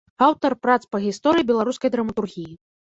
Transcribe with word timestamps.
Аўтар 0.27 0.55
прац 0.63 0.79
па 0.95 1.03
гісторыі 1.05 1.49
беларускай 1.53 1.89
драматургіі. 1.99 2.53